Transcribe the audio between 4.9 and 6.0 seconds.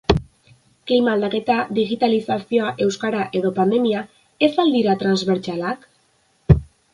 transbertsalak?